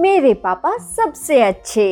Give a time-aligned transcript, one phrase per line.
[0.00, 1.84] मेरे पापा सबसे अच्छे।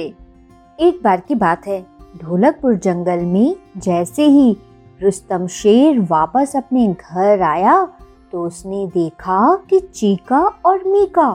[0.78, 1.80] एक बार की बात है,
[2.16, 4.56] ढोलकपुर जंगल में जैसे ही
[5.00, 7.84] रुस्तम शेर वापस अपने घर आया
[8.32, 11.26] तो उसने देखा कि चीका और मीका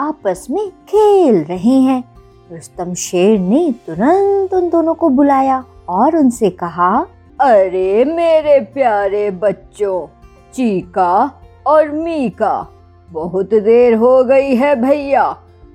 [0.00, 2.02] आपस में खेल रहे हैं।
[2.50, 6.96] रुस्तम शेर ने तुरंत उन दोनों को बुलाया और उनसे कहा,
[7.40, 10.06] अरे मेरे प्यारे बच्चों,
[10.54, 11.30] चीका
[11.66, 12.66] और मीका,
[13.08, 15.34] बहुत देर हो गई है भैया।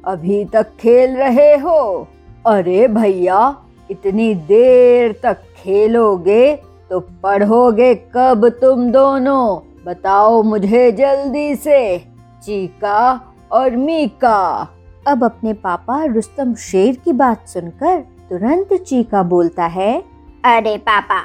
[0.10, 2.08] अभी तक खेल रहे हो?
[2.48, 3.56] अरे भैया
[3.92, 6.56] इतनी देर तक खेलोगे
[6.90, 9.60] तो पढ़ोगे कब तुम दोनों?
[9.86, 11.98] बताओ मुझे जल्दी से।
[12.44, 13.00] चीका
[13.52, 14.68] और मीका।
[15.08, 18.00] अब अपने पापा रुस्तम शेर की बात सुनकर
[18.30, 19.92] तुरंत चीका बोलता है
[20.46, 21.20] अरे पापा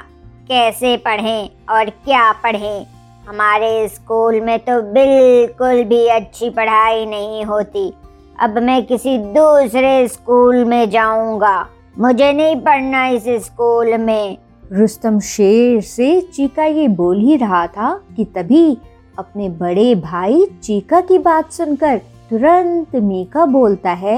[0.47, 2.85] कैसे पढ़ें और क्या पढ़ें?
[3.27, 7.91] हमारे स्कूल में तो बिल्कुल भी अच्छी पढ़ाई नहीं होती।
[8.39, 11.67] अब मैं किसी दूसरे स्कूल में जाऊँगा।
[11.99, 14.37] मुझे नहीं पढ़ना इस स्कूल में।
[14.71, 18.77] रुस्तम शेर से चीका ये बोल ही रहा था कि तभी
[19.19, 21.97] अपने बड़े भाई चीका की बात सुनकर
[22.29, 24.17] तुरंत मीका बोलता है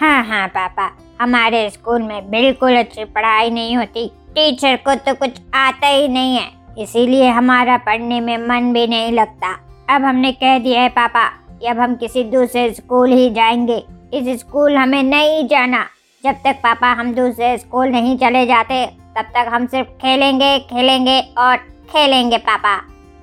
[0.00, 5.40] हाँ हाँ पापा हमारे स्कूल में बिल्कुल अच्छी पढ़ाई नहीं होती। टीचर को तो कुछ
[5.54, 9.52] आता ही नहीं है। इसीलिए हमारा पढ़ने में मन भी नहीं लगता।
[9.94, 11.26] अब हमने कह दिया है पापा
[11.68, 13.82] अब हम किसी दूसरे स्कूल ही जाएँगे।
[14.14, 15.84] इस स्कूल हमें नहीं जाना।
[16.24, 21.20] जब तक पापा हम दूसरे स्कूल नहीं चले जाते तब तक हम सिर्फ़ खेलेंगे खेलेंगे
[21.38, 21.56] और
[21.90, 22.76] खेलेंगे पापा।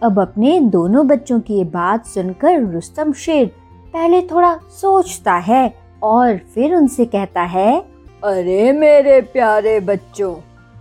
[0.03, 3.46] अब अपने दोनों बच्चों की ये बात सुनकर रुस्तम शेर
[3.94, 5.74] पहले थोड़ा सोचता है
[6.04, 7.80] और फिर उनसे कहता है
[8.24, 10.34] अरे मेरे प्यारे बच्चों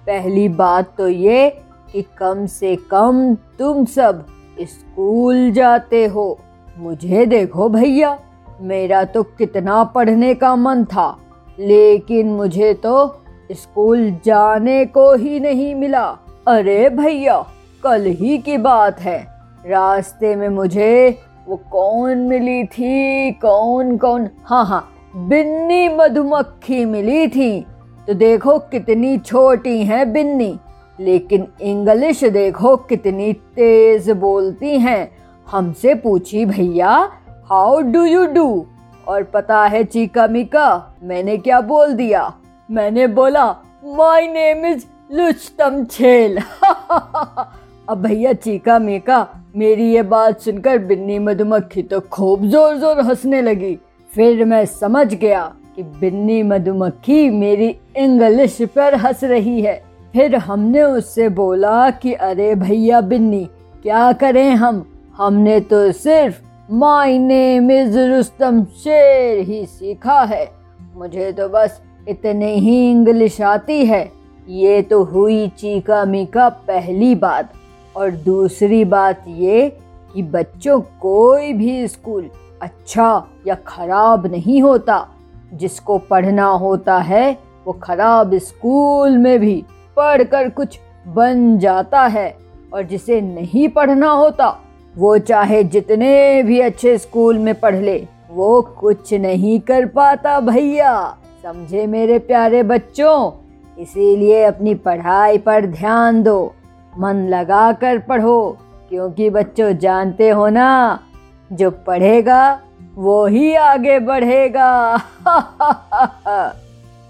[0.06, 1.49] पहली बात तो ये
[1.93, 4.27] कि कम से कम तुम सब
[4.61, 6.38] स्कूल जाते हो।
[6.76, 8.19] मुझे देखो भैया,
[8.60, 11.16] मेरा तो कितना पढ़ने का मन था,
[11.59, 13.06] लेकिन मुझे तो
[13.53, 16.04] स्कूल जाने को ही नहीं मिला।
[16.48, 17.38] अरे भैया,
[17.82, 19.19] कल ही की बात है।
[19.66, 24.28] रास्ते में मुझे वो कौन मिली थी, कौन कौन?
[24.44, 27.60] हाँ हाँ बिन्नी मधुमक्खी मिली थी।
[28.06, 30.58] तो देखो कितनी छोटी है बिन्नी,
[30.98, 35.10] लेकिन इंग्लिश देखो कितनी तेज बोलती हैं।
[35.47, 36.91] हमसे पूछी, भैया
[37.51, 38.67] हाउ डू यू डू
[39.09, 42.33] और पता है चीका मीका मैंने क्या बोल दिया?
[42.69, 43.45] मैंने बोला
[43.97, 46.39] माई नेम इज़ लुचतम छेल
[47.89, 53.43] अब भैया चीका मीका मेरी ये बात सुनकर बिन्नी मधुमक्खी तो खूब ज़ोर ज़ोर हंसने
[53.43, 53.75] लगी।
[54.11, 55.45] फिर मैं समझ गया
[55.77, 59.77] कि बिन्नी मधुमक्खी मेरी इंग्लिश पर हंस रही है।
[60.15, 63.45] फिर हमने उससे बोला कि, अरे भैया बिन्नी,
[63.83, 64.85] क्या करें हम?
[65.19, 70.50] हमने तो सिर्फ़ माई नेम इज़ रुस्तम शेर ही सीखा है।
[70.97, 74.12] मुझे तो बस इतने ही इंग्लिश आती है।
[74.49, 77.53] ये तो हुई चीका मीका पहली बात।
[77.97, 79.78] और दूसरी बात ये
[80.15, 82.31] कि बच्चों कोई भी स्कूल
[82.62, 85.09] अच्छा या खराब नहीं होता।
[85.55, 89.65] जिसको पढ़ना होता है, वो खराब स्कूल में भी
[89.97, 90.78] पढ़कर कुछ
[91.09, 92.37] बन जाता है।
[92.72, 94.60] और जिसे नहीं पढ़ना होता
[94.99, 101.17] वो चाहे जितने भी अच्छे स्कूल में पढ़ ले, वो कुछ नहीं कर पाता भैया।
[101.43, 103.33] समझे मेरे प्यारे बच्चों?
[103.79, 106.55] इसीलिए अपनी पढ़ाई पर ध्यान दो।
[106.99, 108.56] मन लगा कर पढ़ो,
[108.89, 111.01] क्योंकि बच्चों जानते हो ना,
[111.53, 112.61] जो पढ़ेगा,
[112.95, 114.95] वो ही आगे बढ़ेगा।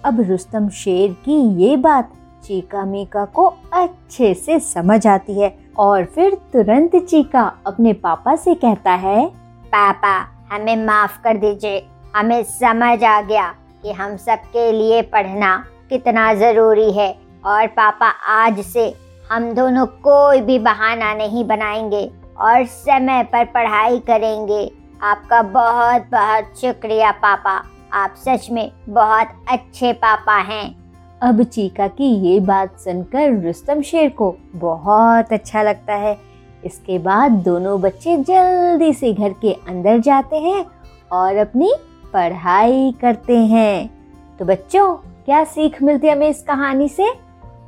[0.05, 2.11] अब रुस्तम शेर की ये बात
[2.45, 8.55] चीका मीका को अच्छे से समझ आती है। और फिर तुरंत चीका अपने पापा से
[8.55, 9.27] कहता है,
[9.67, 11.87] पापा, हमें माफ़ कर दीजिए।
[12.17, 18.61] हमें समझ आ गया कि हम सबके लिए पढ़ना कितना ज़रूरी है और पापा आज
[18.61, 18.95] से
[19.33, 24.73] हम दोनों कोई भी बहाना नहीं बनाएँगे और समय पर पढ़ाई करेंगे।
[25.03, 27.63] आपका बहुत बहुत शुक्रिया, पापा।
[27.93, 30.86] आप सच में बहुत अच्छे पापा हैं।
[31.23, 36.19] अब चीका की ये बात सुनकर रुस्तम शेर को बहुत अच्छा लगता है।
[36.65, 40.67] इसके बाद दोनों बच्चे जल्दी से घर के अंदर जाते हैं
[41.13, 41.73] और अपनी
[42.13, 43.91] पढ़ाई करते हैं।
[44.39, 47.13] तो बच्चों, क्या सीख मिलती है हमें इस कहानी से?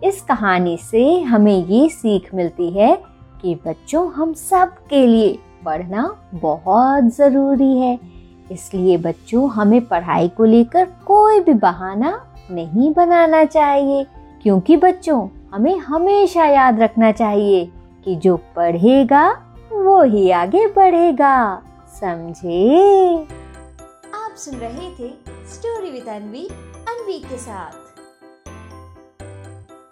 [0.04, 3.02] इस कहानी से हमें ये सीख मिलती है
[3.42, 7.98] कि बच्चों, हम सब के लिए पढ़ना बहुत ज़रूरी है।
[8.52, 14.06] इसलिए बच्चों, हमें पढ़ाई को लेकर कोई भी बहाना नहीं बनाना चाहिए,
[14.42, 17.64] क्योंकि बच्चों, हमें हमेशा याद रखना चाहिए
[18.04, 19.30] कि जो पढ़ेगा,
[19.72, 21.62] वो ही आगे बढ़ेगा।
[22.00, 23.14] समझे?
[24.14, 25.08] आप सुन रहे थे
[25.54, 26.46] स्टोरी विद अनवी
[26.88, 27.87] अनवी के साथ।